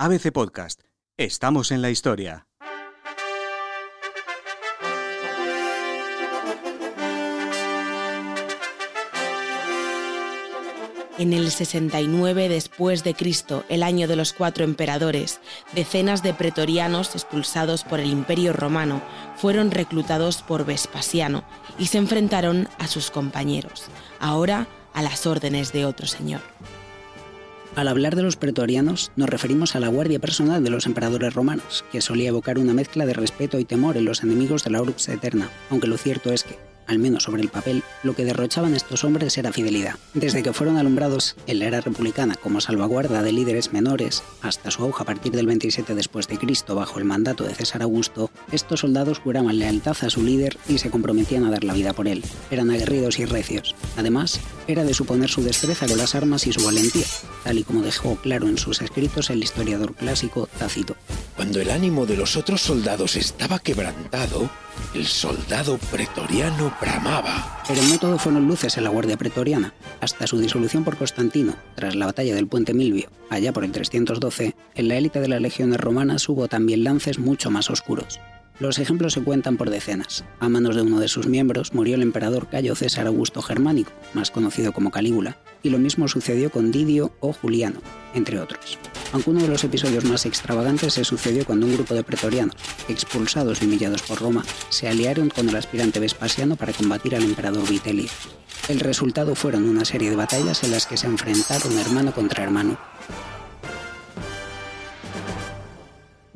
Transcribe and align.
ABC 0.00 0.30
Podcast. 0.30 0.82
Estamos 1.16 1.72
en 1.72 1.82
la 1.82 1.90
historia. 1.90 2.46
En 11.18 11.32
el 11.32 11.50
69 11.50 12.48
después 12.48 13.02
de 13.02 13.14
Cristo, 13.14 13.64
el 13.68 13.82
año 13.82 14.06
de 14.06 14.14
los 14.14 14.32
cuatro 14.32 14.62
emperadores, 14.62 15.40
decenas 15.72 16.22
de 16.22 16.32
pretorianos 16.32 17.16
expulsados 17.16 17.82
por 17.82 17.98
el 17.98 18.10
Imperio 18.10 18.52
Romano 18.52 19.02
fueron 19.34 19.72
reclutados 19.72 20.42
por 20.42 20.64
Vespasiano 20.64 21.42
y 21.76 21.86
se 21.86 21.98
enfrentaron 21.98 22.68
a 22.78 22.86
sus 22.86 23.10
compañeros, 23.10 23.86
ahora 24.20 24.68
a 24.94 25.02
las 25.02 25.26
órdenes 25.26 25.72
de 25.72 25.86
otro 25.86 26.06
señor. 26.06 26.42
Al 27.78 27.86
hablar 27.86 28.16
de 28.16 28.24
los 28.24 28.34
pretorianos, 28.34 29.12
nos 29.14 29.28
referimos 29.28 29.76
a 29.76 29.78
la 29.78 29.86
guardia 29.86 30.18
personal 30.18 30.64
de 30.64 30.68
los 30.68 30.86
emperadores 30.86 31.32
romanos, 31.32 31.84
que 31.92 32.00
solía 32.00 32.30
evocar 32.30 32.58
una 32.58 32.74
mezcla 32.74 33.06
de 33.06 33.12
respeto 33.12 33.60
y 33.60 33.64
temor 33.64 33.96
en 33.96 34.04
los 34.04 34.24
enemigos 34.24 34.64
de 34.64 34.70
la 34.70 34.82
Urbs 34.82 35.08
Eterna, 35.08 35.48
aunque 35.70 35.86
lo 35.86 35.96
cierto 35.96 36.32
es 36.32 36.42
que, 36.42 36.58
al 36.88 36.98
menos 36.98 37.22
sobre 37.22 37.42
el 37.42 37.48
papel, 37.48 37.84
lo 38.02 38.16
que 38.16 38.24
derrochaban 38.24 38.74
estos 38.74 39.04
hombres 39.04 39.38
era 39.38 39.52
fidelidad. 39.52 39.94
Desde 40.14 40.42
que 40.42 40.52
fueron 40.52 40.76
alumbrados 40.76 41.36
en 41.46 41.60
la 41.60 41.66
era 41.66 41.80
republicana 41.80 42.34
como 42.34 42.60
salvaguarda 42.60 43.22
de 43.22 43.32
líderes 43.32 43.72
menores, 43.72 44.22
hasta 44.42 44.70
su 44.70 44.82
auge 44.82 45.02
a 45.02 45.06
partir 45.06 45.32
del 45.32 45.46
27 45.46 45.94
después 45.94 46.26
de 46.26 46.38
Cristo 46.38 46.74
bajo 46.74 46.98
el 46.98 47.04
mandato 47.04 47.44
de 47.44 47.54
César 47.54 47.82
Augusto, 47.82 48.30
estos 48.50 48.80
soldados 48.80 49.18
juraban 49.18 49.58
lealtad 49.58 49.96
a 50.02 50.10
su 50.10 50.22
líder 50.22 50.58
y 50.68 50.78
se 50.78 50.90
comprometían 50.90 51.44
a 51.44 51.50
dar 51.50 51.64
la 51.64 51.74
vida 51.74 51.92
por 51.92 52.08
él. 52.08 52.24
Eran 52.50 52.70
aguerridos 52.70 53.18
y 53.18 53.24
recios. 53.24 53.74
Además, 53.96 54.40
era 54.66 54.84
de 54.84 54.94
suponer 54.94 55.28
su 55.28 55.42
destreza 55.42 55.86
con 55.86 55.98
las 55.98 56.14
armas 56.14 56.46
y 56.46 56.52
su 56.52 56.64
valentía, 56.64 57.06
tal 57.44 57.58
y 57.58 57.64
como 57.64 57.82
dejó 57.82 58.16
claro 58.16 58.48
en 58.48 58.58
sus 58.58 58.80
escritos 58.80 59.30
el 59.30 59.42
historiador 59.42 59.94
clásico 59.94 60.48
Tácito. 60.58 60.96
Cuando 61.36 61.60
el 61.60 61.70
ánimo 61.70 62.06
de 62.06 62.16
los 62.16 62.36
otros 62.36 62.62
soldados 62.62 63.16
estaba 63.16 63.58
quebrantado, 63.58 64.50
el 64.94 65.06
soldado 65.06 65.78
pretoriano 65.90 66.72
bramaba. 66.80 67.62
Pero 67.66 67.82
no 67.82 67.98
todo 67.98 68.18
fueron 68.18 68.46
luces 68.46 68.76
en 68.76 68.84
la 68.84 68.90
Guardia 68.90 69.16
Pretoriana. 69.16 69.72
Hasta 70.00 70.26
su 70.26 70.38
disolución 70.38 70.84
por 70.84 70.96
Constantino, 70.96 71.54
tras 71.74 71.94
la 71.94 72.06
batalla 72.06 72.34
del 72.34 72.46
Puente 72.46 72.74
Milvio, 72.74 73.10
allá 73.30 73.52
por 73.52 73.64
el 73.64 73.72
312, 73.72 74.54
en 74.74 74.88
la 74.88 74.96
élite 74.96 75.20
de 75.20 75.28
las 75.28 75.40
legiones 75.40 75.78
romanas 75.78 76.28
hubo 76.28 76.48
también 76.48 76.84
lances 76.84 77.18
mucho 77.18 77.50
más 77.50 77.70
oscuros. 77.70 78.20
Los 78.60 78.80
ejemplos 78.80 79.12
se 79.12 79.22
cuentan 79.22 79.56
por 79.56 79.70
decenas. 79.70 80.24
A 80.40 80.48
manos 80.48 80.74
de 80.74 80.82
uno 80.82 80.98
de 80.98 81.06
sus 81.06 81.28
miembros 81.28 81.74
murió 81.74 81.94
el 81.94 82.02
emperador 82.02 82.48
Cayo 82.48 82.74
César 82.74 83.06
Augusto 83.06 83.40
Germánico, 83.40 83.92
más 84.14 84.32
conocido 84.32 84.72
como 84.72 84.90
Calígula, 84.90 85.36
y 85.62 85.70
lo 85.70 85.78
mismo 85.78 86.08
sucedió 86.08 86.50
con 86.50 86.70
Didio 86.70 87.12
o 87.20 87.32
Juliano, 87.32 87.80
entre 88.14 88.40
otros. 88.40 88.78
Aunque 89.12 89.30
uno 89.30 89.40
de 89.42 89.48
los 89.48 89.64
episodios 89.64 90.04
más 90.04 90.26
extravagantes 90.26 90.94
se 90.94 91.04
sucedió 91.04 91.44
cuando 91.44 91.66
un 91.66 91.74
grupo 91.74 91.94
de 91.94 92.04
pretorianos, 92.04 92.56
expulsados 92.88 93.62
y 93.62 93.66
humillados 93.66 94.02
por 94.02 94.20
Roma, 94.20 94.44
se 94.68 94.88
aliaron 94.88 95.30
con 95.30 95.48
el 95.48 95.56
aspirante 95.56 96.00
Vespasiano 96.00 96.56
para 96.56 96.72
combatir 96.72 97.14
al 97.14 97.24
emperador 97.24 97.68
Vitelio. 97.68 98.08
El 98.68 98.80
resultado 98.80 99.34
fueron 99.34 99.68
una 99.68 99.84
serie 99.84 100.10
de 100.10 100.16
batallas 100.16 100.62
en 100.64 100.72
las 100.72 100.86
que 100.86 100.96
se 100.96 101.06
enfrentaron 101.06 101.78
hermano 101.78 102.12
contra 102.12 102.44
hermano, 102.44 102.78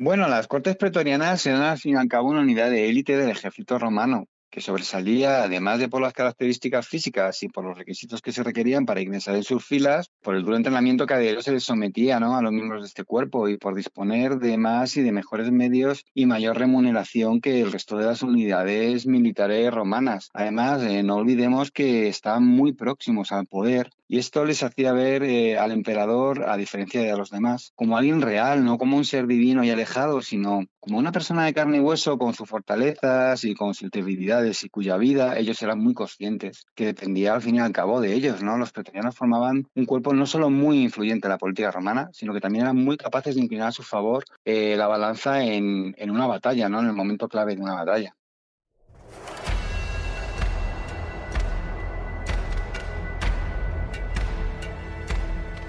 Bueno, 0.03 0.27
las 0.27 0.47
cortes 0.47 0.75
pretorianas 0.75 1.45
eran 1.45 1.61
al 1.61 1.77
fin 1.77 1.97
y 1.97 2.07
cabo 2.09 2.27
una 2.27 2.41
unidad 2.41 2.69
de 2.69 2.89
élite 2.89 3.15
del 3.15 3.29
ejército 3.29 3.79
romano, 3.79 4.27
que 4.53 4.61
sobresalía, 4.61 5.41
además 5.41 5.79
de 5.79 5.89
por 5.89 5.99
las 5.99 6.13
características 6.13 6.87
físicas 6.87 7.41
y 7.41 7.47
por 7.49 7.65
los 7.65 7.75
requisitos 7.75 8.21
que 8.21 8.31
se 8.31 8.43
requerían 8.43 8.85
para 8.85 9.01
ingresar 9.01 9.35
en 9.35 9.43
sus 9.43 9.65
filas, 9.65 10.11
por 10.21 10.35
el 10.35 10.43
duro 10.43 10.55
entrenamiento 10.55 11.07
que 11.07 11.15
a 11.15 11.17
diario 11.17 11.41
se 11.41 11.53
les 11.53 11.63
sometía 11.63 12.19
¿no? 12.19 12.37
a 12.37 12.41
los 12.43 12.51
miembros 12.51 12.83
de 12.83 12.87
este 12.87 13.03
cuerpo 13.03 13.49
y 13.49 13.57
por 13.57 13.73
disponer 13.73 14.37
de 14.37 14.59
más 14.59 14.95
y 14.95 15.01
de 15.01 15.11
mejores 15.11 15.49
medios 15.49 16.05
y 16.13 16.27
mayor 16.27 16.59
remuneración 16.59 17.41
que 17.41 17.61
el 17.61 17.71
resto 17.71 17.97
de 17.97 18.05
las 18.05 18.21
unidades 18.21 19.07
militares 19.07 19.73
romanas. 19.73 20.29
Además, 20.35 20.83
eh, 20.83 21.01
no 21.01 21.15
olvidemos 21.15 21.71
que 21.71 22.07
estaban 22.07 22.45
muy 22.45 22.73
próximos 22.73 23.31
al 23.31 23.47
poder 23.47 23.89
y 24.07 24.19
esto 24.19 24.45
les 24.45 24.61
hacía 24.61 24.93
ver 24.93 25.23
eh, 25.23 25.57
al 25.57 25.71
emperador, 25.71 26.47
a 26.47 26.57
diferencia 26.57 27.01
de 27.01 27.17
los 27.17 27.31
demás, 27.31 27.71
como 27.75 27.97
alguien 27.97 28.21
real, 28.21 28.63
no 28.63 28.77
como 28.77 28.97
un 28.97 29.05
ser 29.05 29.25
divino 29.25 29.63
y 29.63 29.71
alejado, 29.71 30.21
sino 30.21 30.65
como 30.79 30.99
una 30.99 31.11
persona 31.11 31.45
de 31.45 31.53
carne 31.53 31.77
y 31.77 31.79
hueso 31.79 32.17
con 32.17 32.33
sus 32.33 32.47
fortalezas 32.47 33.43
y 33.45 33.55
con 33.55 33.73
sus 33.73 33.89
debilidades 33.89 34.42
y 34.43 34.69
cuya 34.69 34.97
vida 34.97 35.37
ellos 35.37 35.61
eran 35.61 35.79
muy 35.79 35.93
conscientes, 35.93 36.65
que 36.75 36.85
dependía 36.85 37.33
al 37.33 37.41
fin 37.41 37.55
y 37.55 37.59
al 37.59 37.71
cabo 37.71 38.01
de 38.01 38.13
ellos. 38.13 38.43
¿no? 38.43 38.57
Los 38.57 38.71
pretorianos 38.71 39.15
formaban 39.15 39.67
un 39.75 39.85
cuerpo 39.85 40.13
no 40.13 40.25
solo 40.25 40.49
muy 40.49 40.81
influyente 40.81 41.27
en 41.27 41.31
la 41.31 41.37
política 41.37 41.71
romana, 41.71 42.09
sino 42.13 42.33
que 42.33 42.41
también 42.41 42.65
eran 42.65 42.77
muy 42.77 42.97
capaces 42.97 43.35
de 43.35 43.41
inclinar 43.41 43.69
a 43.69 43.71
su 43.71 43.83
favor 43.83 44.25
eh, 44.45 44.75
la 44.77 44.87
balanza 44.87 45.43
en, 45.43 45.95
en 45.97 46.11
una 46.11 46.27
batalla, 46.27 46.69
¿no? 46.69 46.79
en 46.79 46.87
el 46.87 46.93
momento 46.93 47.27
clave 47.27 47.55
de 47.55 47.61
una 47.61 47.75
batalla. 47.75 48.15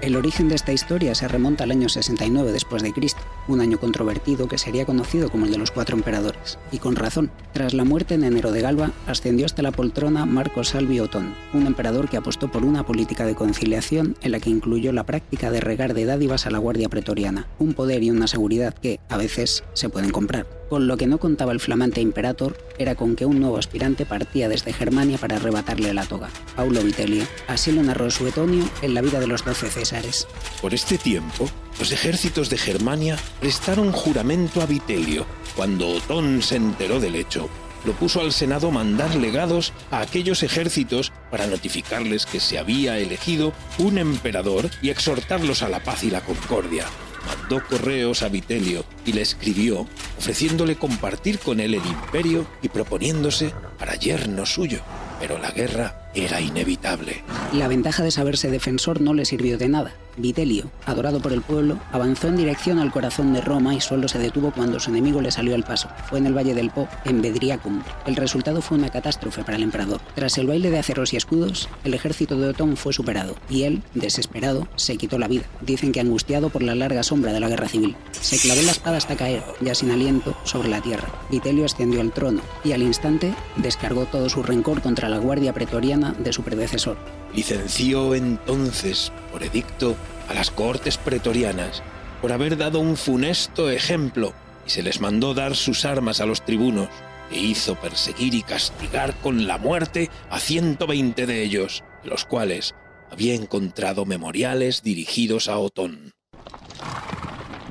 El 0.05 0.15
origen 0.15 0.49
de 0.49 0.55
esta 0.55 0.71
historia 0.71 1.15
se 1.15 1.27
remonta 1.27 1.63
al 1.63 1.71
año 1.71 1.89
69 1.89 2.51
después 2.51 2.83
de 2.83 2.93
Cristo, 2.93 3.21
un 3.47 3.61
año 3.61 3.79
controvertido 3.79 4.47
que 4.47 4.57
sería 4.57 4.85
conocido 4.85 5.29
como 5.29 5.45
el 5.45 5.51
de 5.51 5.57
los 5.57 5.71
cuatro 5.71 5.95
emperadores. 5.95 6.57
Y 6.71 6.79
con 6.79 6.95
razón, 6.95 7.31
tras 7.53 7.73
la 7.73 7.83
muerte 7.83 8.15
en 8.15 8.23
enero 8.23 8.51
de 8.51 8.61
Galba, 8.61 8.91
ascendió 9.07 9.45
hasta 9.45 9.61
la 9.61 9.71
poltrona 9.71 10.25
Marco 10.25 10.63
Salvio 10.63 11.03
Otón, 11.03 11.35
un 11.53 11.67
emperador 11.67 12.09
que 12.09 12.17
apostó 12.17 12.51
por 12.51 12.65
una 12.65 12.85
política 12.85 13.25
de 13.25 13.35
conciliación 13.35 14.15
en 14.21 14.31
la 14.31 14.39
que 14.39 14.49
incluyó 14.49 14.91
la 14.91 15.05
práctica 15.05 15.51
de 15.51 15.61
regar 15.61 15.93
de 15.93 16.05
dádivas 16.05 16.45
a 16.45 16.51
la 16.51 16.57
guardia 16.57 16.89
pretoriana, 16.89 17.47
un 17.59 17.73
poder 17.73 18.03
y 18.03 18.11
una 18.11 18.27
seguridad 18.27 18.73
que, 18.73 18.99
a 19.09 19.17
veces, 19.17 19.63
se 19.73 19.89
pueden 19.89 20.11
comprar. 20.11 20.47
Con 20.69 20.87
lo 20.87 20.97
que 20.97 21.05
no 21.05 21.19
contaba 21.19 21.51
el 21.51 21.59
flamante 21.59 22.01
imperator 22.01 22.57
era 22.79 22.95
con 22.95 23.15
que 23.15 23.25
un 23.25 23.39
nuevo 23.39 23.57
aspirante 23.57 24.05
partía 24.05 24.49
desde 24.49 24.73
Germania 24.73 25.19
para 25.19 25.35
arrebatarle 25.35 25.93
la 25.93 26.05
toga, 26.05 26.29
Paulo 26.55 26.81
Vitelio. 26.81 27.23
Así 27.47 27.71
lo 27.71 27.83
narró 27.83 28.09
Suetonio 28.09 28.67
en 28.81 28.95
la 28.95 29.01
vida 29.01 29.19
de 29.19 29.27
los 29.27 29.45
doce 29.45 29.69
Césares. 29.69 30.27
Por 30.61 30.73
este 30.73 30.97
tiempo, 30.97 31.47
los 31.77 31.91
ejércitos 31.91 32.49
de 32.49 32.57
Germania 32.57 33.17
prestaron 33.39 33.91
juramento 33.91 34.61
a 34.61 34.65
Vitelio. 34.65 35.25
Cuando 35.55 35.87
Otón 35.87 36.41
se 36.41 36.55
enteró 36.55 36.99
del 36.99 37.15
hecho, 37.15 37.47
lo 37.85 37.93
puso 37.93 38.21
al 38.21 38.31
Senado 38.31 38.71
mandar 38.71 39.15
legados 39.15 39.71
a 39.91 39.99
aquellos 39.99 40.41
ejércitos 40.41 41.13
para 41.29 41.45
notificarles 41.45 42.25
que 42.25 42.39
se 42.39 42.57
había 42.57 42.97
elegido 42.97 43.53
un 43.77 43.99
emperador 43.99 44.71
y 44.81 44.89
exhortarlos 44.89 45.61
a 45.61 45.69
la 45.69 45.83
paz 45.83 46.03
y 46.03 46.09
la 46.09 46.21
concordia 46.21 46.85
mandó 47.25 47.63
correos 47.65 48.21
a 48.21 48.29
Vitelio 48.29 48.85
y 49.05 49.13
le 49.13 49.21
escribió 49.21 49.87
ofreciéndole 50.17 50.75
compartir 50.75 51.39
con 51.39 51.59
él 51.59 51.73
el 51.73 51.85
imperio 51.85 52.45
y 52.61 52.69
proponiéndose 52.69 53.53
para 53.77 53.95
yerno 53.95 54.45
suyo. 54.45 54.81
Pero 55.19 55.37
la 55.37 55.51
guerra 55.51 56.09
era 56.13 56.41
inevitable. 56.41 57.23
La 57.53 57.67
ventaja 57.67 58.03
de 58.03 58.11
saberse 58.11 58.49
defensor 58.49 59.01
no 59.01 59.13
le 59.13 59.25
sirvió 59.25 59.57
de 59.57 59.69
nada. 59.69 59.93
Vitelio, 60.17 60.69
adorado 60.85 61.19
por 61.19 61.33
el 61.33 61.41
pueblo, 61.41 61.79
avanzó 61.91 62.27
en 62.27 62.37
dirección 62.37 62.79
al 62.79 62.91
corazón 62.91 63.33
de 63.33 63.41
Roma 63.41 63.75
y 63.75 63.81
solo 63.81 64.07
se 64.07 64.19
detuvo 64.19 64.51
cuando 64.51 64.79
su 64.79 64.89
enemigo 64.89 65.21
le 65.21 65.31
salió 65.31 65.55
al 65.55 65.63
paso. 65.63 65.89
Fue 66.09 66.19
en 66.19 66.27
el 66.27 66.37
Valle 66.37 66.53
del 66.53 66.69
Po, 66.69 66.87
en 67.03 67.21
Bedriacum. 67.21 67.81
El 68.05 68.15
resultado 68.15 68.61
fue 68.61 68.77
una 68.77 68.89
catástrofe 68.89 69.43
para 69.43 69.57
el 69.57 69.63
emperador. 69.63 70.01
Tras 70.15 70.37
el 70.37 70.47
baile 70.47 70.71
de 70.71 70.79
aceros 70.79 71.13
y 71.13 71.17
escudos, 71.17 71.69
el 71.83 71.93
ejército 71.93 72.37
de 72.37 72.49
Otón 72.49 72.77
fue 72.77 72.93
superado 72.93 73.35
y 73.49 73.63
él, 73.63 73.83
desesperado, 73.93 74.67
se 74.75 74.97
quitó 74.97 75.17
la 75.17 75.27
vida. 75.27 75.45
Dicen 75.61 75.91
que 75.91 75.99
angustiado 75.99 76.49
por 76.49 76.63
la 76.63 76.75
larga 76.75 77.03
sombra 77.03 77.33
de 77.33 77.39
la 77.39 77.49
guerra 77.49 77.67
civil. 77.67 77.95
Se 78.11 78.37
clavó 78.37 78.61
la 78.61 78.71
espada 78.71 78.97
hasta 78.97 79.15
caer, 79.15 79.43
ya 79.61 79.75
sin 79.75 79.91
aliento, 79.91 80.35
sobre 80.43 80.69
la 80.69 80.81
tierra. 80.81 81.07
Vitelio 81.29 81.65
ascendió 81.65 82.01
al 82.01 82.11
trono 82.11 82.41
y 82.63 82.71
al 82.71 82.83
instante 82.83 83.33
descargó 83.57 84.05
todo 84.05 84.29
su 84.29 84.43
rencor 84.43 84.81
contra 84.81 85.09
la 85.09 85.17
guardia 85.17 85.53
pretoriana 85.53 86.13
de 86.13 86.33
su 86.33 86.43
predecesor. 86.43 86.97
Licenció 87.35 88.15
entonces, 88.15 89.11
por 89.31 89.43
edicto, 89.43 89.95
a 90.27 90.33
las 90.33 90.51
cortes 90.51 90.97
pretorianas 90.97 91.83
por 92.21 92.31
haber 92.31 92.57
dado 92.57 92.79
un 92.79 92.97
funesto 92.97 93.69
ejemplo 93.69 94.33
y 94.65 94.69
se 94.69 94.83
les 94.83 94.99
mandó 94.99 95.33
dar 95.33 95.55
sus 95.55 95.85
armas 95.85 96.21
a 96.21 96.25
los 96.25 96.43
tribunos 96.43 96.89
e 97.31 97.39
hizo 97.39 97.75
perseguir 97.75 98.33
y 98.33 98.43
castigar 98.43 99.15
con 99.21 99.47
la 99.47 99.57
muerte 99.57 100.09
a 100.29 100.39
120 100.39 101.25
de 101.25 101.43
ellos, 101.43 101.83
los 102.03 102.25
cuales 102.25 102.75
había 103.11 103.35
encontrado 103.35 104.05
memoriales 104.05 104.81
dirigidos 104.81 105.47
a 105.47 105.57
Otón. 105.57 106.14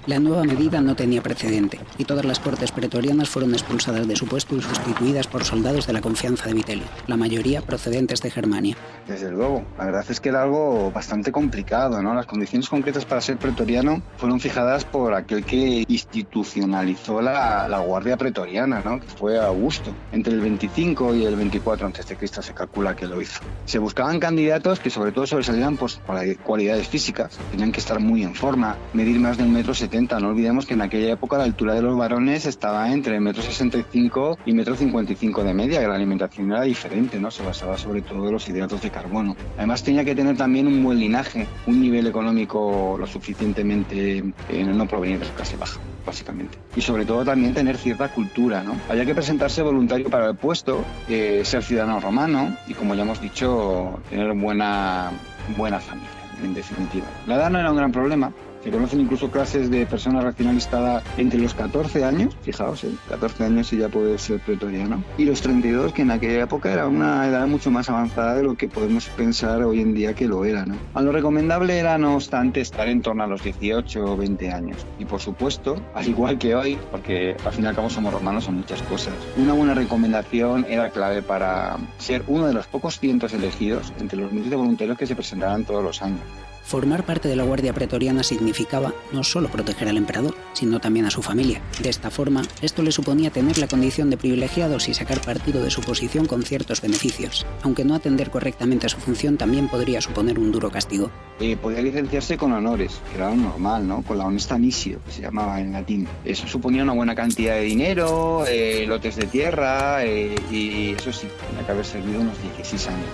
La 0.07 0.19
nueva 0.19 0.45
medida 0.45 0.83
no 0.83 0.95
tenía 0.95 1.23
precedente, 1.23 1.81
y 1.97 2.05
todas 2.05 2.27
las 2.27 2.39
cortes 2.39 2.73
pretorianas 2.73 3.31
fueron 3.31 3.55
expulsadas 3.55 4.07
de 4.07 4.15
su 4.15 4.27
puesto 4.27 4.55
y 4.55 4.61
sustituidas 4.61 5.27
por 5.27 5.45
soldados 5.45 5.87
de 5.87 5.95
la 5.95 6.03
confianza 6.03 6.47
de 6.47 6.53
Vitelio, 6.53 6.85
la 7.07 7.17
mayoría 7.17 7.63
procedentes 7.63 8.21
de 8.21 8.31
Germania. 8.31 8.77
Desde 9.09 9.31
luego, 9.31 9.65
la 9.79 9.87
verdad 9.87 10.05
es 10.07 10.21
que 10.21 10.29
era 10.29 10.43
algo 10.43 10.91
bastante 10.91 11.33
complicado, 11.33 12.03
¿no? 12.03 12.13
Las 12.13 12.27
condiciones 12.27 12.69
concretas 12.69 13.07
para 13.07 13.23
ser 13.23 13.39
pretoriano 13.39 14.03
fueron 14.19 14.41
fijadas 14.41 14.85
por 14.85 15.15
aquel 15.15 15.43
que 15.43 15.87
institucionalizó 15.89 17.23
la, 17.23 17.67
la 17.67 17.79
Guardia 17.79 18.19
Pretoriana, 18.19 18.83
¿no? 18.85 19.01
Que 19.01 19.07
fue 19.07 19.39
Augusto. 19.39 19.91
Entre 20.13 20.35
el 20.35 20.41
25 20.41 21.15
y 21.15 21.25
el 21.25 21.35
24 21.35 21.87
a.C. 21.87 22.43
se 22.43 22.53
calcula 22.53 22.95
que 22.95 23.07
lo 23.07 23.23
hizo. 23.23 23.41
Se 23.65 23.79
buscaban 23.79 24.21
candidatos 24.21 24.81
que 24.81 24.91
sobre 24.91 25.13
todo 25.13 25.27
sobresalieran 25.27 25.79
pues, 25.79 25.97
por 25.97 26.37
cualidades 26.39 26.89
físicas. 26.89 27.39
Tenían 27.51 27.73
que 27.73 27.81
estar 27.81 28.01
muy 28.01 28.23
en 28.23 28.35
forma, 28.35 28.77
medir 28.93 29.19
más 29.19 29.39
de 29.39 29.45
un 29.45 29.53
metro 29.55 29.73
70 29.73 29.94
70. 29.95 30.19
No 30.21 30.29
olvidemos 30.29 30.67
que 30.67 30.75
en 30.75 30.83
aquella 30.83 31.13
época 31.13 31.39
la 31.39 31.45
altura 31.45 31.75
de 31.75 31.83
los 31.83 31.97
varones 31.97 32.47
estaba 32.47 32.91
entre 32.93 33.21
metro 33.21 33.43
65 33.43 34.39
y 34.45 34.53
metro 34.53 34.75
55 34.75 35.45
de 35.45 35.55
media, 35.55 35.81
que 35.81 35.87
la 35.87 35.95
alimentación 35.95 36.51
era 36.51 36.63
diferente, 36.63 37.21
¿no? 37.21 37.31
Se 37.31 37.45
basaba 37.45 37.79
sobre 37.79 38.03
todo 38.03 38.27
en 38.27 38.33
los 38.33 38.49
hidratos 38.49 38.83
de 38.83 38.91
carbono. 38.91 39.37
Además 39.57 39.85
tenía 39.85 40.05
que 40.05 40.15
tener 40.15 40.37
también 40.37 40.67
un 40.67 40.83
buen 40.83 40.99
linaje, 40.99 41.47
un 41.67 41.81
nivel 41.81 42.07
económico 42.09 42.97
lo 42.99 43.07
suficientemente 43.07 44.25
eh, 44.49 44.65
no 44.65 44.89
proveniente 44.89 45.27
de 45.27 45.33
clase 45.33 45.57
baja 45.57 45.79
básicamente. 46.05 46.59
Y 46.77 46.81
sobre 46.81 47.07
todo 47.07 47.25
también 47.25 47.55
tener 47.55 47.77
cierta 47.77 48.09
cultura, 48.09 48.63
¿no? 48.63 48.77
Había 48.89 49.07
que 49.07 49.15
presentarse 49.15 49.63
voluntario 49.63 50.11
para 50.11 50.27
el 50.27 50.37
puesto, 50.37 50.85
eh, 51.09 51.43
ser 51.45 51.63
ciudadano 51.63 52.01
romano 52.01 52.57
y, 52.67 52.75
como 52.75 52.95
ya 52.95 53.03
hemos 53.03 53.21
dicho, 53.21 54.01
tener 54.11 54.35
buena, 54.35 55.11
buena 55.57 55.81
familia, 55.81 56.11
en 56.43 56.53
definitiva. 56.53 57.07
La 57.27 57.37
edad 57.37 57.51
no 57.51 57.59
era 57.59 57.71
un 57.71 57.77
gran 57.77 57.93
problema, 57.93 58.33
se 58.65 58.71
conocen 58.71 59.01
incluso 59.01 59.31
clases 59.31 59.71
de 59.71 59.85
personas 59.85 60.25
recién 60.25 60.49
alistadas 60.49 61.05
entre 61.19 61.39
los 61.39 61.53
14 61.53 62.03
años, 62.03 62.35
fijaos, 62.43 62.83
¿eh? 62.85 62.93
14 63.11 63.45
años 63.45 63.71
y 63.75 63.77
ya 63.77 63.91
puede 63.91 64.17
ser 64.17 64.41
pretoriano, 64.41 65.05
y 65.19 65.27
los 65.27 65.43
32, 65.43 65.93
que 65.93 66.03
en 66.03 66.11
aquella 66.11 66.45
época 66.45 66.73
era 66.73 66.89
una 66.89 67.29
edad 67.29 67.47
mucho 67.47 67.71
más 67.71 67.91
avanzada 67.91 68.35
de 68.37 68.43
lo 68.43 68.57
que 68.57 68.69
podemos 68.69 69.07
pensar 69.11 69.63
hoy 69.63 69.81
en 69.81 69.93
día 69.93 70.15
que 70.15 70.27
lo 70.27 70.47
era. 70.47 70.65
¿no? 70.65 70.77
A 70.95 71.03
lo 71.03 71.13
recomendable 71.13 71.79
era, 71.79 71.99
no 71.99 72.15
obstante, 72.15 72.63
estar 72.63 72.89
en 72.89 73.03
torno 73.03 73.23
a 73.25 73.27
los 73.27 73.45
18 73.45 74.03
o 74.03 74.17
20 74.17 74.51
años. 74.51 74.79
Y 74.99 75.05
por 75.05 75.21
supuesto, 75.21 75.77
al 75.95 76.09
igual 76.09 76.39
que 76.39 76.55
hoy, 76.55 76.79
porque 76.91 77.37
al 77.45 77.53
fin 77.53 77.65
y 77.65 77.67
al 77.67 77.75
cabo 77.75 77.91
somos 77.91 78.15
romanos, 78.15 78.45
son 78.45 78.57
muchas 78.57 78.81
cosas, 78.83 79.15
una 79.37 79.53
buena 79.53 79.75
recomendación 79.75 80.65
era 80.69 80.89
clave 80.89 81.21
para 81.21 81.77
ser 81.99 82.25
uno 82.29 82.47
de 82.47 82.55
los 82.55 82.67
pocos 82.67 82.99
cientos 82.99 83.35
elegidos 83.35 83.93
entre 84.01 84.19
los 84.19 84.33
miles 84.33 84.49
de 84.49 84.57
voluntarios 84.57 84.97
que 84.97 85.07
se 85.07 85.15
presentaban 85.15 85.65
todos 85.65 85.85
los 85.85 86.01
años. 86.01 86.23
Formar 86.65 87.05
parte 87.05 87.29
de 87.29 87.37
la 87.37 87.45
Guardia 87.45 87.75
Pretoriana 87.75 88.23
significaba 88.23 88.95
no 89.13 89.23
solo 89.23 89.51
proteger 89.51 89.87
al 89.87 89.99
emperador, 89.99 90.35
sino 90.55 90.81
también 90.81 91.05
a 91.05 91.11
su 91.11 91.23
familia. 91.23 91.61
De 91.83 91.91
esta 91.91 92.11
forma, 92.11 92.43
esto 92.63 92.83
le 92.83 92.91
suponía 92.91 93.31
tener 93.31 93.59
la 93.59 93.69
condición 93.69 94.09
de 94.09 94.17
privilegiados 94.17 94.89
y 94.89 94.95
sacar 94.95 95.21
partido 95.21 95.63
de 95.63 95.71
su 95.71 95.83
posición 95.83 96.25
con 96.27 96.43
ciertos 96.43 96.81
beneficios, 96.81 97.47
aunque 97.63 97.85
no 97.85 97.95
atender 97.95 98.31
correctamente 98.31 98.87
a 98.87 98.89
su 98.89 98.97
función 98.97 99.37
también 99.37 99.69
podría 99.69 100.01
suponer 100.01 100.39
un 100.39 100.53
duro 100.53 100.71
castigo. 100.71 101.11
Eh, 101.39 101.57
podía 101.57 101.83
licenciarse 101.83 102.39
con 102.39 102.53
honores, 102.53 102.99
que 103.11 103.19
era 103.19 103.29
lo 103.29 103.37
normal, 103.37 103.87
¿no? 103.87 104.03
Con 104.03 104.17
la 104.17 104.25
honesta 104.25 104.57
misio, 104.57 105.01
que 105.05 105.13
se 105.13 105.21
llamaba 105.21 105.61
en 105.61 105.73
latín. 105.73 106.09
Eso 106.25 106.49
suponía 106.49 106.83
una 106.83 106.95
buena 106.95 107.15
cantidad 107.15 107.57
de 107.57 107.63
dinero, 107.63 108.47
eh, 108.49 108.87
lotes 108.87 109.17
de 109.17 109.27
tierra, 109.27 110.03
eh, 110.03 110.35
y 110.51 110.93
eso 110.93 111.13
sí, 111.13 111.27
tenía 111.47 111.67
que 111.67 111.73
haber 111.73 111.85
servido 111.85 112.23
unos 112.23 112.41
16 112.43 112.89
años. 112.89 113.09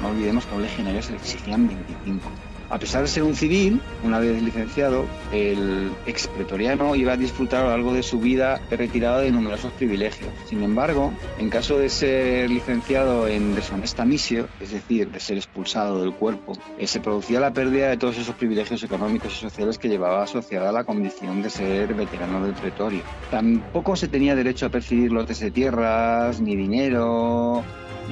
No 0.00 0.08
olvidemos 0.08 0.46
que 0.46 0.54
a 0.54 0.56
un 0.56 0.62
legionario 0.62 1.02
se 1.02 1.10
le 1.10 1.18
exigían 1.18 1.68
25. 1.68 2.30
A 2.70 2.78
pesar 2.78 3.02
de 3.02 3.08
ser 3.08 3.24
un 3.24 3.34
civil, 3.34 3.80
una 4.04 4.20
vez 4.20 4.40
licenciado, 4.40 5.04
el 5.32 5.90
ex 6.06 6.28
pretoriano 6.28 6.94
iba 6.94 7.14
a 7.14 7.16
disfrutar 7.16 7.62
a 7.62 7.64
lo 7.64 7.70
largo 7.70 7.92
de 7.92 8.04
su 8.04 8.20
vida 8.20 8.60
de 8.70 8.76
retirado 8.76 9.20
de 9.20 9.32
numerosos 9.32 9.72
privilegios. 9.72 10.30
Sin 10.46 10.62
embargo, 10.62 11.12
en 11.38 11.50
caso 11.50 11.78
de 11.78 11.88
ser 11.88 12.48
licenciado 12.48 13.26
en 13.26 13.56
deshonesta 13.56 14.04
misio, 14.04 14.48
es 14.60 14.70
decir, 14.70 15.10
de 15.10 15.18
ser 15.18 15.36
expulsado 15.36 16.00
del 16.00 16.12
cuerpo, 16.14 16.52
eh, 16.78 16.86
se 16.86 17.00
producía 17.00 17.40
la 17.40 17.52
pérdida 17.52 17.88
de 17.88 17.96
todos 17.96 18.16
esos 18.16 18.36
privilegios 18.36 18.84
económicos 18.84 19.32
y 19.36 19.40
sociales 19.40 19.76
que 19.76 19.88
llevaba 19.88 20.22
asociada 20.22 20.68
a 20.68 20.72
la 20.72 20.84
condición 20.84 21.42
de 21.42 21.50
ser 21.50 21.92
veterano 21.94 22.44
del 22.44 22.54
pretorio. 22.54 23.02
Tampoco 23.32 23.96
se 23.96 24.06
tenía 24.06 24.36
derecho 24.36 24.66
a 24.66 24.68
percibir 24.68 25.10
lotes 25.10 25.40
de 25.40 25.50
tierras, 25.50 26.40
ni 26.40 26.54
dinero, 26.54 27.64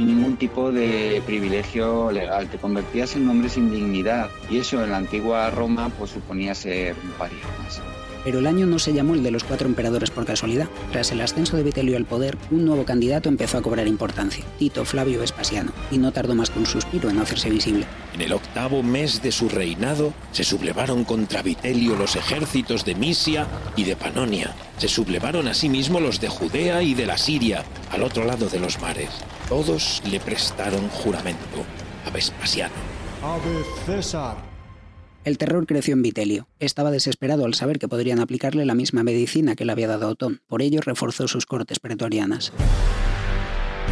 ningún 0.06 0.36
tipo 0.36 0.72
de 0.72 1.22
privilegio 1.26 2.10
legal. 2.10 2.48
Te 2.48 2.58
convertías 2.58 3.16
en 3.16 3.22
un 3.22 3.30
hombre 3.30 3.48
sin 3.48 3.70
dignidad 3.70 4.30
y 4.50 4.58
eso 4.58 4.82
en 4.82 4.90
la 4.90 4.98
antigua 4.98 5.50
Roma 5.50 5.90
pues 5.98 6.10
suponía 6.10 6.54
ser 6.54 6.96
un 7.02 7.10
paria 7.12 7.38
más. 7.62 7.80
Pero 8.24 8.40
el 8.40 8.46
año 8.46 8.66
no 8.66 8.78
se 8.78 8.92
llamó 8.92 9.14
el 9.14 9.22
de 9.22 9.30
los 9.30 9.44
cuatro 9.44 9.68
emperadores 9.68 10.10
por 10.10 10.26
casualidad. 10.26 10.68
Tras 10.92 11.12
el 11.12 11.20
ascenso 11.20 11.56
de 11.56 11.62
Vitelio 11.62 11.96
al 11.96 12.04
poder, 12.04 12.36
un 12.50 12.64
nuevo 12.64 12.84
candidato 12.84 13.28
empezó 13.28 13.58
a 13.58 13.62
cobrar 13.62 13.86
importancia, 13.86 14.44
Tito 14.58 14.84
Flavio 14.84 15.20
Vespasiano, 15.20 15.72
y 15.90 15.98
no 15.98 16.12
tardó 16.12 16.34
más 16.34 16.50
que 16.50 16.58
un 16.58 16.66
suspiro 16.66 17.08
en 17.08 17.20
hacerse 17.20 17.48
visible. 17.48 17.86
En 18.12 18.20
el 18.20 18.32
octavo 18.32 18.82
mes 18.82 19.22
de 19.22 19.32
su 19.32 19.48
reinado 19.48 20.12
se 20.32 20.44
sublevaron 20.44 21.04
contra 21.04 21.42
Vitelio 21.42 21.96
los 21.96 22.16
ejércitos 22.16 22.84
de 22.84 22.96
Misia 22.96 23.46
y 23.76 23.84
de 23.84 23.96
Panonia. 23.96 24.54
Se 24.78 24.88
sublevaron 24.88 25.48
asimismo 25.48 26.00
los 26.00 26.20
de 26.20 26.28
Judea 26.28 26.82
y 26.82 26.94
de 26.94 27.06
la 27.06 27.18
Siria, 27.18 27.64
al 27.90 28.02
otro 28.02 28.24
lado 28.24 28.48
de 28.48 28.60
los 28.60 28.80
mares. 28.80 29.10
Todos 29.48 30.02
le 30.04 30.20
prestaron 30.20 30.88
juramento 30.90 31.64
a 32.04 32.10
Vespasiano. 32.10 32.74
Ave 33.22 33.64
César. 33.86 34.36
El 35.24 35.38
terror 35.38 35.66
creció 35.66 35.94
en 35.94 36.02
Vitelio. 36.02 36.48
Estaba 36.60 36.90
desesperado 36.90 37.46
al 37.46 37.54
saber 37.54 37.78
que 37.78 37.88
podrían 37.88 38.20
aplicarle 38.20 38.66
la 38.66 38.74
misma 38.74 39.04
medicina 39.04 39.56
que 39.56 39.64
le 39.64 39.72
había 39.72 39.88
dado 39.88 40.08
Otón. 40.08 40.42
Por 40.48 40.60
ello 40.60 40.82
reforzó 40.82 41.28
sus 41.28 41.46
cortes 41.46 41.80
pretorianas. 41.80 42.52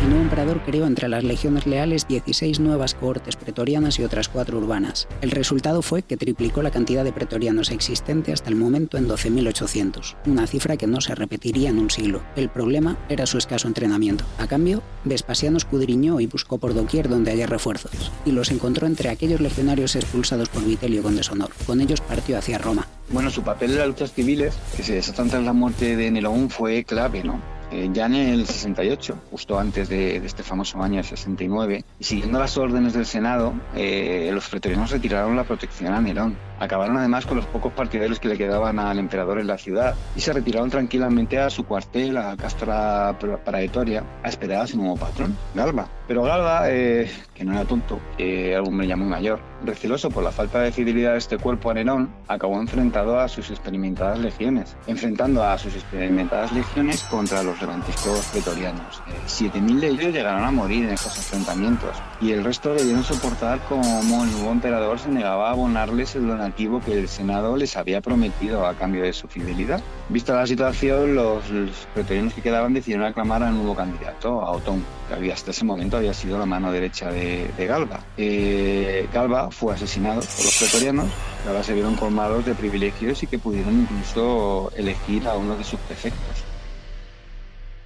El 0.03 0.11
nuevo 0.11 0.25
emperador 0.25 0.61
creó 0.65 0.87
entre 0.87 1.09
las 1.09 1.25
legiones 1.25 1.67
leales 1.67 2.07
16 2.07 2.61
nuevas 2.61 2.95
cohortes 2.95 3.35
pretorianas 3.35 3.99
y 3.99 4.05
otras 4.05 4.29
cuatro 4.29 4.59
urbanas. 4.59 5.09
El 5.21 5.31
resultado 5.31 5.83
fue 5.83 6.03
que 6.03 6.17
triplicó 6.17 6.63
la 6.63 6.71
cantidad 6.71 7.03
de 7.03 7.13
pretorianos 7.13 7.71
existente 7.71 8.33
hasta 8.33 8.51
el 8.51 8.57
momento 8.57 8.99
en 8.99 9.09
12.800, 9.09 10.17
una 10.27 10.47
cifra 10.47 10.77
que 10.77 10.87
no 10.87 11.01
se 11.01 11.15
repetiría 11.15 11.71
en 11.71 11.79
un 11.79 11.91
siglo. 11.91 12.23
El 12.37 12.51
problema 12.51 12.97
era 13.09 13.27
su 13.27 13.39
escaso 13.39 13.69
entrenamiento. 13.69 14.25
A 14.39 14.47
cambio, 14.47 14.83
Vespasiano 15.05 15.57
escudriñó 15.57 16.21
y 16.21 16.27
buscó 16.27 16.59
por 16.59 16.75
doquier 16.75 17.09
donde 17.09 17.33
haya 17.33 17.47
refuerzos, 17.47 18.13
y 18.25 18.33
los 18.33 18.51
encontró 18.51 18.87
entre 18.87 19.09
aquellos 19.09 19.41
legionarios 19.41 19.97
expulsados 19.97 20.49
por 20.49 20.65
Vitelio 20.65 21.03
con 21.03 21.17
deshonor. 21.17 21.51
Con 21.67 21.81
ellos 21.81 22.01
partió 22.01 22.39
hacia 22.39 22.59
Roma. 22.59 22.87
Bueno, 23.11 23.31
su 23.31 23.43
papel 23.43 23.73
en 23.73 23.79
las 23.79 23.89
luchas 23.89 24.13
civiles, 24.13 24.55
que 24.77 24.83
se 24.83 24.95
desatan 24.95 25.31
tras 25.31 25.45
la 25.45 25.53
muerte 25.53 25.97
de 25.97 26.11
Nerón, 26.11 26.51
fue 26.51 26.85
clave, 26.85 27.23
¿no? 27.25 27.56
Eh, 27.71 27.91
ya 27.93 28.07
en 28.07 28.15
el 28.15 28.47
68, 28.47 29.19
justo 29.31 29.59
antes 29.59 29.89
de, 29.89 30.17
este 30.17 30.43
famoso 30.45 30.81
año 30.83 31.03
69, 31.03 31.85
y 31.99 32.05
siguiendo 32.05 32.39
las 32.39 32.57
órdenes 32.57 32.93
del 32.93 33.07
Senado, 33.07 33.55
eh, 33.75 34.31
los 34.33 34.49
pretorianos 34.49 34.91
retiraron 34.91 35.35
la 35.35 35.45
protección 35.45 35.93
a 35.93 36.01
Nerón. 36.01 36.37
Acabaron 36.58 36.97
además 36.97 37.26
con 37.26 37.37
los 37.37 37.47
pocos 37.47 37.73
partidarios 37.73 38.19
que 38.19 38.29
le 38.29 38.38
quedaban 38.38 38.79
al 38.79 38.99
emperador 38.99 39.38
en 39.38 39.47
la 39.47 39.58
ciudad 39.58 39.94
y 40.14 40.20
se 40.20 40.32
retiraron 40.32 40.70
tranquilamente 40.70 41.38
a 41.38 41.50
su 41.50 41.64
cuartel, 41.64 42.17
a 42.17 42.37
Castra 42.37 43.17
Praetoria, 43.44 44.03
a 44.23 44.29
esperar 44.29 44.62
a 44.62 44.67
su 44.67 44.79
nuevo 44.79 44.97
patrón, 44.97 45.37
Galba. 45.55 45.88
Pero 46.08 46.23
Galba, 46.23 46.70
eh, 46.70 47.11
que 47.35 47.44
no 47.44 47.53
era 47.53 47.64
tonto, 47.64 48.00
eh, 48.17 48.50
era 48.53 48.62
un 48.62 48.69
hombre 48.69 48.97
muy 48.97 49.06
mayor, 49.06 49.41
receloso 49.64 50.11
por 50.11 50.23
la 50.23 50.31
falta 50.31 50.61
de 50.61 50.73
fidelidad 50.73 51.12
de 51.12 51.19
este 51.19 51.37
cuerpo 51.38 51.70
a 51.70 51.75
Nerón, 51.75 52.11
acabó 52.29 52.61
enfrentado 52.61 53.19
a 53.19 53.29
sus 53.29 53.50
experimentadas 53.50 54.19
legiones, 54.20 54.76
enfrentando 54.87 55.43
a 55.43 55.59
sus 55.59 55.75
experimentadas 55.75 56.52
legiones 56.52 57.02
contra 57.04 57.42
los 57.42 57.61
levantiscos 57.61 58.25
pretorianos. 58.33 59.02
Eh, 59.09 59.12
7.000 59.26 59.81
de 59.81 59.88
ellos 59.88 60.12
llegaron 60.12 60.45
a 60.45 60.50
morir 60.50 60.85
en 60.85 60.95
estos 60.95 61.16
enfrentamientos 61.19 61.97
y 62.21 62.31
el 62.33 62.45
resto 62.45 62.73
debieron 62.73 63.02
soportar 63.02 63.59
como 63.69 64.25
el 64.25 64.31
nuevo 64.33 64.52
emperador 64.52 64.99
se 64.99 65.11
negaba 65.11 65.49
a 65.49 65.52
abonarles 65.52 66.14
el 66.14 66.28
donativo 66.28 66.46
que 66.55 66.93
el 66.93 67.09
Senado 67.09 67.57
les 67.57 67.76
había 67.76 68.00
prometido 68.00 68.67
a 68.67 68.75
cambio 68.75 69.03
de 69.03 69.12
su 69.12 69.29
fidelidad. 69.29 69.81
Vista 70.09 70.35
la 70.35 70.47
situación, 70.47 71.15
los, 71.15 71.49
los 71.50 71.71
pretorianos 71.95 72.35
que 72.35 72.43
quedaban 72.43 72.75
decidieron 72.75 73.07
aclamar 73.07 73.43
al 73.43 73.55
nuevo 73.55 73.75
candidato, 73.75 74.43
a 74.43 74.50
Otón, 74.50 74.85
que 75.09 75.15
había, 75.15 75.35
hasta 75.35 75.50
ese 75.50 75.65
momento 75.65 75.97
había 75.97 76.15
sido 76.15 76.38
la 76.38 76.47
mano 76.47 76.73
derecha 76.73 77.11
de, 77.11 77.50
de 77.57 77.67
Galba. 77.67 78.00
Eh, 78.17 79.09
Galba 79.12 79.50
fue 79.50 79.75
asesinado 79.75 80.21
por 80.21 80.45
los 80.45 80.59
pretorianos, 80.59 81.11
que 81.43 81.49
ahora 81.49 81.62
se 81.62 81.75
vieron 81.75 81.97
colmados 81.97 82.45
de 82.45 82.55
privilegios 82.55 83.23
y 83.23 83.26
que 83.26 83.38
pudieron 83.38 83.81
incluso 83.81 84.71
elegir 84.76 85.26
a 85.26 85.37
uno 85.37 85.57
de 85.57 85.65
sus 85.65 85.81
prefectos. 85.81 86.45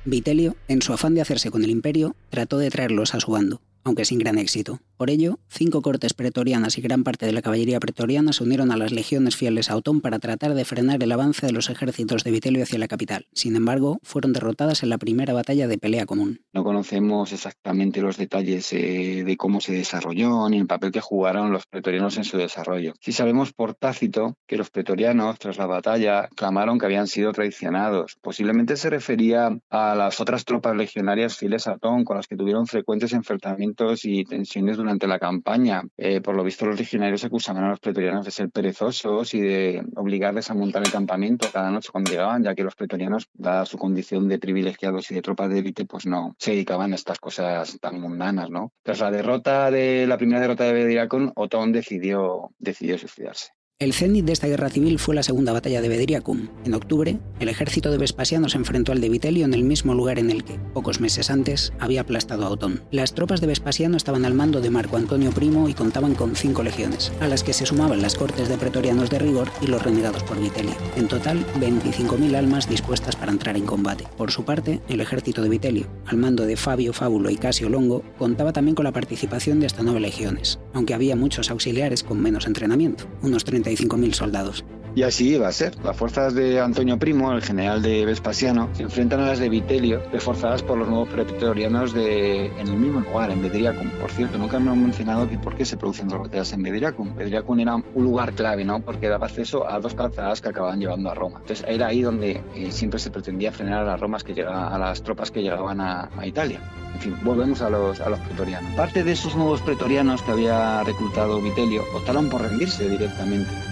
Vitelio, 0.05 0.57
en 0.69 0.83
su 0.83 0.93
afán 0.93 1.15
de 1.15 1.21
hacerse 1.21 1.51
con 1.51 1.63
el 1.63 1.71
imperio, 1.71 2.17
trató 2.31 2.59
de 2.59 2.71
traerlos 2.71 3.15
a 3.15 3.21
su 3.21 3.33
bando, 3.33 3.61
aunque 3.85 4.05
sin 4.05 4.19
gran 4.19 4.39
éxito. 4.39 4.81
Por 5.01 5.09
ello, 5.09 5.39
cinco 5.49 5.81
cortes 5.81 6.13
pretorianas 6.13 6.77
y 6.77 6.83
gran 6.83 7.05
parte 7.05 7.25
de 7.25 7.33
la 7.33 7.41
caballería 7.41 7.81
pretoriana 7.81 8.35
se 8.35 8.45
unieron 8.45 8.71
a 8.71 8.77
las 8.77 8.93
legiones 8.93 9.35
fieles 9.35 9.71
a 9.71 9.77
Otón 9.77 10.03
para 10.03 10.19
tratar 10.19 10.53
de 10.53 10.67
frenar 10.67 11.03
el 11.03 11.11
avance 11.11 11.47
de 11.47 11.53
los 11.53 11.71
ejércitos 11.71 12.23
de 12.23 12.31
Vitelio 12.31 12.65
hacia 12.65 12.79
la 12.79 12.87
capital. 12.87 13.27
Sin 13.33 13.57
embargo, 13.57 13.99
fueron 14.03 14.35
derrotadas 14.35 14.83
en 14.83 14.91
la 14.91 14.99
primera 14.99 15.33
batalla 15.33 15.69
de 15.69 15.79
pelea 15.79 16.05
común. 16.05 16.41
No 16.53 16.65
conocemos 16.65 17.33
exactamente 17.33 18.03
los 18.03 18.19
detalles 18.19 18.71
eh, 18.75 19.25
de 19.25 19.37
cómo 19.39 19.63
se 19.63 19.73
desarrolló 19.73 20.47
ni 20.51 20.59
el 20.59 20.67
papel 20.67 20.93
que 20.93 21.01
jugaron 21.01 21.51
los 21.51 21.65
pretorianos 21.65 22.19
en 22.19 22.25
su 22.25 22.37
desarrollo. 22.37 22.93
Sí 23.01 23.13
sabemos 23.13 23.55
por 23.55 23.73
Tácito 23.73 24.37
que 24.47 24.59
los 24.59 24.69
pretorianos, 24.69 25.39
tras 25.39 25.57
la 25.57 25.65
batalla, 25.65 26.29
clamaron 26.37 26.79
que 26.79 26.85
habían 26.85 27.07
sido 27.07 27.33
traicionados. 27.33 28.19
Posiblemente 28.21 28.77
se 28.77 28.91
refería 28.91 29.49
a 29.71 29.95
las 29.95 30.21
otras 30.21 30.45
tropas 30.45 30.77
legionarias 30.77 31.39
fieles 31.39 31.67
a 31.69 31.77
Otón, 31.77 32.05
con 32.05 32.19
las 32.19 32.27
que 32.27 32.37
tuvieron 32.37 32.67
frecuentes 32.67 33.15
enfrentamientos 33.15 34.05
y 34.05 34.25
tensiones 34.25 34.77
durante 34.77 34.90
durante 34.91 35.07
la 35.07 35.19
campaña. 35.21 35.83
Eh, 35.97 36.21
por 36.21 36.35
lo 36.35 36.43
visto, 36.43 36.67
los 36.67 36.79
legionarios 36.79 37.25
acusaban 37.25 37.63
a 37.65 37.71
los 37.71 37.81
pretorianos 37.81 38.25
de 38.25 38.33
ser 38.33 38.51
perezosos 38.51 39.35
y 39.35 39.41
de 39.41 39.85
obligarles 39.95 40.51
a 40.51 40.55
montar 40.55 40.83
el 40.83 40.91
campamento 40.91 41.49
cada 41.53 41.71
noche 41.71 41.91
cuando 41.93 42.11
llegaban, 42.11 42.43
ya 42.43 42.55
que 42.57 42.65
los 42.65 42.75
pretorianos, 42.75 43.29
dada 43.33 43.65
su 43.67 43.79
condición 43.79 44.29
de 44.29 44.39
privilegiados 44.39 45.11
y 45.11 45.15
de 45.15 45.23
tropas 45.23 45.49
de 45.51 45.61
élite, 45.61 45.85
pues 45.85 46.07
no 46.07 46.35
se 46.39 46.53
dedicaban 46.53 46.93
a 46.93 46.97
estas 46.97 47.21
cosas 47.21 47.79
tan 47.81 48.01
mundanas, 48.01 48.51
¿no? 48.51 48.73
Tras 48.83 48.99
la 48.99 49.13
derrota 49.13 49.71
de 49.71 50.07
la 50.09 50.19
primera 50.19 50.41
derrota 50.41 50.65
de 50.65 50.73
Bediracon, 50.73 51.33
Otón 51.37 51.71
decidió, 51.71 52.51
decidió 52.59 52.99
suicidarse. 52.99 53.51
El 53.81 53.95
cenit 53.95 54.27
de 54.27 54.35
esta 54.35 54.47
guerra 54.47 54.69
civil 54.69 54.99
fue 54.99 55.15
la 55.15 55.23
segunda 55.23 55.55
batalla 55.55 55.81
de 55.81 55.89
Bedriacum. 55.89 56.49
En 56.67 56.75
octubre, 56.75 57.19
el 57.39 57.49
ejército 57.49 57.91
de 57.91 57.97
Vespasiano 57.97 58.51
se 58.51 58.59
enfrentó 58.59 58.93
al 58.93 59.01
de 59.01 59.09
Vitelio 59.09 59.47
en 59.47 59.55
el 59.55 59.65
mismo 59.65 59.95
lugar 59.95 60.19
en 60.19 60.31
el 60.31 60.45
que, 60.45 60.59
pocos 60.75 61.01
meses 61.01 61.31
antes, 61.31 61.73
había 61.79 62.03
aplastado 62.03 62.45
a 62.45 62.51
Otón. 62.51 62.83
Las 62.91 63.15
tropas 63.15 63.41
de 63.41 63.47
Vespasiano 63.47 63.97
estaban 63.97 64.27
al 64.27 64.35
mando 64.35 64.61
de 64.61 64.69
Marco 64.69 64.99
Antonio 64.99 65.31
Primo 65.31 65.67
y 65.67 65.73
contaban 65.73 66.15
con 66.15 66.37
cinco 66.37 66.63
legiones, 66.63 67.11
a 67.21 67.27
las 67.27 67.43
que 67.43 67.55
se 67.55 67.65
sumaban 67.65 68.03
las 68.03 68.17
cortes 68.17 68.51
de 68.51 68.59
pretorianos 68.59 69.09
de 69.09 69.19
rigor 69.19 69.49
y 69.63 69.69
los 69.69 69.83
renegados 69.83 70.25
por 70.25 70.39
Vitelio. 70.39 70.75
En 70.97 71.09
total, 71.09 71.43
25.000 71.59 72.35
almas 72.35 72.69
dispuestas 72.69 73.17
para 73.17 73.33
entrar 73.33 73.57
en 73.57 73.65
combate. 73.65 74.05
Por 74.19 74.31
su 74.31 74.45
parte, 74.45 74.83
el 74.91 75.01
ejército 75.01 75.41
de 75.41 75.49
Vitelio, 75.49 75.87
al 76.05 76.19
mando 76.19 76.45
de 76.45 76.59
Fabio 76.59 76.93
Fábulo 76.93 77.31
y 77.31 77.37
Casio 77.39 77.71
Longo, 77.71 78.05
contaba 78.19 78.53
también 78.53 78.75
con 78.75 78.85
la 78.85 78.93
participación 78.93 79.59
de 79.59 79.65
hasta 79.65 79.83
nueve 79.83 80.01
legiones, 80.01 80.59
aunque 80.73 80.95
había 80.95 81.17
muchos 81.17 81.51
auxiliares 81.51 82.03
con 82.03 82.21
menos 82.21 82.47
entrenamiento, 82.47 83.05
unos 83.23 83.45
30 83.45 83.71
mil 83.97 84.15
soldados. 84.15 84.65
Y 84.95 85.03
así 85.03 85.35
iba 85.35 85.47
a 85.47 85.53
ser. 85.53 85.77
Las 85.85 85.97
fuerzas 85.97 86.35
de 86.35 86.61
Antonio 86.61 86.99
Primo, 86.99 87.33
el 87.33 87.43
general 87.43 87.81
de 87.81 88.05
Vespasiano, 88.05 88.69
se 88.73 88.83
enfrentan 88.83 89.21
a 89.21 89.27
las 89.27 89.39
de 89.39 89.49
Vitelio, 89.49 90.03
reforzadas 90.13 90.63
por 90.63 90.79
los 90.79 90.89
nuevos 90.89 91.09
pretorianos 91.09 91.95
de, 91.95 92.47
en 92.47 92.69
el 92.69 92.77
mismo 92.77 93.01
lugar, 93.01 93.31
en 93.31 93.41
Bedriacum. 93.41 93.89
Por 94.01 94.11
cierto, 94.11 94.37
nunca 94.37 94.59
me 94.59 94.71
han 94.71 94.83
mencionado 94.83 95.29
que 95.29 95.39
por 95.39 95.55
qué 95.55 95.65
se 95.65 95.77
producen 95.77 96.09
batallas 96.09 96.53
en 96.53 96.63
Bedriacum. 96.63 97.15
Bedriacum 97.15 97.61
era 97.61 97.77
un 97.77 98.05
lugar 98.05 98.33
clave, 98.33 98.65
¿no? 98.65 98.81
Porque 98.81 99.09
daba 99.09 99.27
acceso 99.27 99.69
a 99.69 99.79
dos 99.79 99.95
calzadas 99.95 100.41
que 100.41 100.49
acababan 100.49 100.81
llevando 100.81 101.11
a 101.11 101.15
Roma. 101.15 101.39
Entonces 101.41 101.65
era 101.69 101.87
ahí 101.87 102.03
donde 102.03 102.43
eh, 102.57 102.73
siempre 102.73 102.99
se 102.99 103.11
pretendía 103.11 103.53
frenar 103.53 103.83
a 103.83 103.85
las, 103.85 104.01
Romas 104.01 104.25
que 104.25 104.35
llegaba, 104.35 104.75
a 104.75 104.79
las 104.79 105.03
tropas 105.03 105.31
que 105.31 105.43
llegaban 105.43 105.81
a, 105.81 106.11
a 106.17 106.27
Italia. 106.27 106.61
En 106.95 107.01
fin, 107.01 107.17
volvemos 107.23 107.63
a 107.63 107.71
los, 107.71 108.01
a 108.01 108.09
los 108.09 108.19
pretorianos. 108.21 108.73
Parte 108.75 109.05
de 109.05 109.13
esos 109.13 109.37
nuevos 109.37 109.61
pretorianos 109.61 110.23
que 110.23 110.33
había 110.33 110.83
reclutado 110.83 111.41
Vitelio 111.41 111.85
optaron 111.95 112.29
por 112.29 112.43
rendirse 112.43 112.89
directamente. 112.89 113.70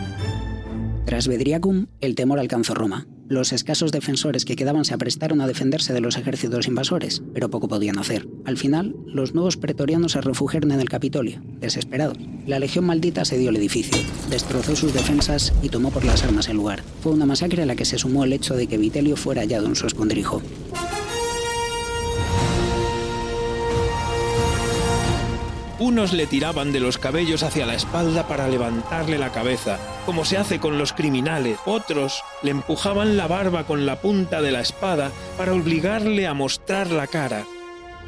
Tras 1.08 1.26
Bedriacum, 1.26 1.86
el 2.02 2.14
temor 2.14 2.38
alcanzó 2.38 2.74
Roma. 2.74 3.06
Los 3.28 3.54
escasos 3.54 3.92
defensores 3.92 4.44
que 4.44 4.56
quedaban 4.56 4.84
se 4.84 4.92
aprestaron 4.92 5.40
a 5.40 5.46
defenderse 5.46 5.94
de 5.94 6.02
los 6.02 6.18
ejércitos 6.18 6.68
invasores, 6.68 7.22
pero 7.32 7.48
poco 7.48 7.66
podían 7.66 7.98
hacer. 7.98 8.28
Al 8.44 8.58
final, 8.58 8.94
los 9.06 9.32
nuevos 9.32 9.56
pretorianos 9.56 10.12
se 10.12 10.20
refugiaron 10.20 10.70
en 10.70 10.80
el 10.80 10.90
Capitolio, 10.90 11.40
desesperados. 11.60 12.18
La 12.46 12.58
legión 12.58 12.84
maldita 12.84 13.22
asedió 13.22 13.48
el 13.48 13.56
edificio, 13.56 13.96
destrozó 14.28 14.76
sus 14.76 14.92
defensas 14.92 15.54
y 15.62 15.70
tomó 15.70 15.90
por 15.90 16.04
las 16.04 16.24
armas 16.24 16.50
el 16.50 16.58
lugar. 16.58 16.82
Fue 17.00 17.12
una 17.12 17.24
masacre 17.24 17.62
a 17.62 17.66
la 17.66 17.74
que 17.74 17.86
se 17.86 17.96
sumó 17.96 18.24
el 18.24 18.34
hecho 18.34 18.54
de 18.54 18.66
que 18.66 18.76
Vitelio 18.76 19.16
fuera 19.16 19.40
hallado 19.40 19.64
en 19.66 19.76
su 19.76 19.86
escondrijo. 19.86 20.42
Unos 25.80 26.12
le 26.12 26.26
tiraban 26.26 26.72
de 26.72 26.80
los 26.80 26.98
cabellos 26.98 27.44
hacia 27.44 27.64
la 27.64 27.74
espalda 27.74 28.26
para 28.26 28.48
levantarle 28.48 29.16
la 29.16 29.30
cabeza, 29.30 29.78
como 30.06 30.24
se 30.24 30.36
hace 30.36 30.58
con 30.58 30.76
los 30.76 30.92
criminales. 30.92 31.58
Otros 31.66 32.24
le 32.42 32.50
empujaban 32.50 33.16
la 33.16 33.28
barba 33.28 33.64
con 33.64 33.86
la 33.86 34.00
punta 34.00 34.42
de 34.42 34.50
la 34.50 34.60
espada 34.60 35.12
para 35.36 35.54
obligarle 35.54 36.26
a 36.26 36.34
mostrar 36.34 36.90
la 36.90 37.06
cara. 37.06 37.44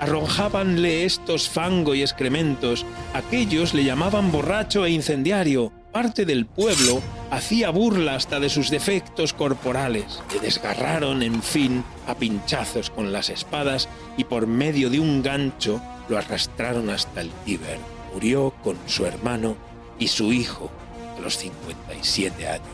Arrojábanle 0.00 1.04
estos 1.04 1.48
fango 1.48 1.94
y 1.94 2.02
excrementos. 2.02 2.84
Aquellos 3.14 3.72
le 3.72 3.84
llamaban 3.84 4.32
borracho 4.32 4.84
e 4.84 4.90
incendiario. 4.90 5.72
Parte 5.92 6.24
del 6.24 6.46
pueblo 6.46 7.00
hacía 7.30 7.70
burla 7.70 8.16
hasta 8.16 8.40
de 8.40 8.48
sus 8.48 8.70
defectos 8.70 9.32
corporales. 9.32 10.20
Le 10.32 10.40
desgarraron, 10.40 11.22
en 11.22 11.40
fin, 11.42 11.84
a 12.08 12.16
pinchazos 12.16 12.90
con 12.90 13.12
las 13.12 13.28
espadas 13.28 13.88
y 14.16 14.24
por 14.24 14.48
medio 14.48 14.90
de 14.90 14.98
un 14.98 15.22
gancho 15.22 15.80
lo 16.10 16.18
arrastraron 16.18 16.90
hasta 16.90 17.20
el 17.20 17.30
Tíber. 17.44 17.78
Murió 18.12 18.52
con 18.62 18.76
su 18.86 19.06
hermano 19.06 19.56
y 19.98 20.08
su 20.08 20.32
hijo 20.32 20.70
a 21.16 21.20
los 21.20 21.36
57 21.38 22.48
años. 22.48 22.66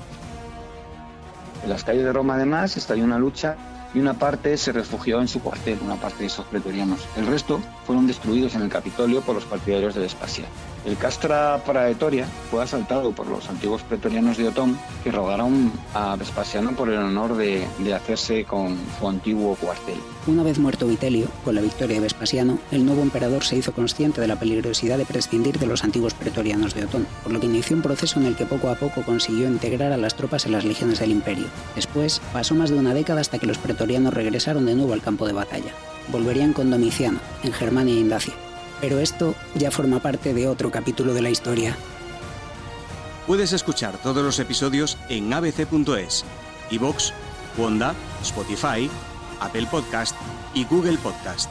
En 1.63 1.69
las 1.69 1.85
calles 1.85 2.05
de 2.05 2.13
Roma, 2.13 2.35
además, 2.35 2.77
estalló 2.77 3.05
una 3.05 3.19
lucha 3.19 3.57
y 3.95 3.99
una 3.99 4.15
parte 4.15 4.57
se 4.57 4.73
refugió 4.73 5.21
en 5.21 5.29
su 5.29 5.41
cuartel, 5.41 5.79
una 5.83 5.97
parte 5.97 6.21
de 6.21 6.27
esos 6.27 6.47
pretorianos. 6.47 7.07
El 7.17 7.27
resto 7.27 7.61
fueron 7.87 8.07
destruidos 8.07 8.55
en 8.55 8.63
el 8.63 8.69
Capitolio 8.69 9.21
por 9.21 9.35
los 9.35 9.45
partidarios 9.45 9.95
de 9.95 10.01
Vespasiano. 10.01 10.51
El 10.87 10.97
Castra 10.97 11.61
Praetoria 11.67 12.29
fue 12.49 12.63
asaltado 12.63 13.11
por 13.11 13.27
los 13.27 13.49
antiguos 13.49 13.83
pretorianos 13.83 14.37
de 14.37 14.47
Otón 14.47 14.79
que 15.03 15.11
rogaron 15.11 15.73
a 15.95 16.15
Vespasiano 16.15 16.77
por 16.77 16.89
el 16.89 16.99
honor 16.99 17.37
de, 17.37 17.67
de, 17.81 17.93
hacerse 17.93 18.45
con 18.45 18.79
su 18.97 19.09
antiguo 19.09 19.57
cuartel. 19.57 19.97
Una 20.29 20.45
vez 20.45 20.61
muerto 20.61 20.87
Vitelio, 20.87 21.27
con 21.45 21.57
la 21.57 21.61
victoria 21.61 21.97
de 21.97 22.03
Vespasiano, 22.03 22.61
el 22.71 22.87
nuevo 22.87 23.03
emperador 23.03 23.43
se 23.43 23.57
hizo 23.57 23.73
consciente 23.73 24.21
de 24.21 24.29
la 24.29 24.39
peligrosidad 24.39 24.97
de 24.97 25.07
prescindir 25.07 25.59
de 25.59 25.67
los 25.67 25.83
antiguos 25.83 26.15
pretorianos 26.15 26.73
de 26.73 26.85
Otón, 26.85 27.09
por 27.25 27.33
lo 27.33 27.41
que 27.41 27.47
inició 27.47 27.75
un 27.75 27.83
proceso 27.83 28.21
en 28.21 28.27
el 28.27 28.37
que 28.37 28.47
poco 28.47 28.71
a 28.71 28.77
poco 28.77 29.03
consiguió 29.03 29.49
integrar 29.49 29.91
a 29.91 29.97
las 29.97 30.15
tropas 30.15 30.47
en 30.47 30.53
las 30.53 30.65
legiones 30.65 31.01
del 31.01 31.11
imperio. 31.11 31.47
Después, 31.75 32.23
pasó 32.33 32.55
más 32.55 32.71
de 32.71 32.79
una 32.79 32.95
década 32.95 33.21
hasta 33.21 33.41
que 33.41 33.49
los 33.49 33.59
pretorianos 33.59 34.15
regresaron 34.15 34.67
de 34.67 34.77
nuevo 34.77 34.93
al 34.93 35.03
campo 35.03 35.27
de 35.27 35.33
batalla. 35.33 35.73
Volverían 36.13 36.53
con 36.53 36.71
Domiciano, 36.71 37.19
en 37.43 37.53
Germania 37.53 37.95
y 37.95 37.99
Indacia 37.99 38.35
pero 38.81 38.99
esto 38.99 39.35
ya 39.55 39.71
forma 39.71 40.01
parte 40.01 40.35
de 40.35 40.49
otro 40.49 40.71
capítulo 40.71 41.15
de 41.15 41.23
la 41.23 41.31
historia. 41.31 41.77
Puedes 43.27 43.53
escuchar 43.53 43.99
todos 44.03 44.25
los 44.25 44.39
episodios 44.39 44.99
en 45.09 45.33
abc.es, 45.33 46.25
iVoox, 46.71 47.13
Wanda, 47.59 47.95
Spotify, 48.23 48.89
Apple 49.41 49.67
Podcast 49.71 50.15
y 50.55 50.65
Google 50.65 50.99
Podcast. 50.99 51.51